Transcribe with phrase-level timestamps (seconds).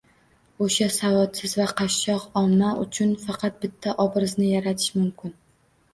[0.67, 5.41] O`sha savodsiz va qashshoq omma uchun faqat bitta obrazni yaratish mumkin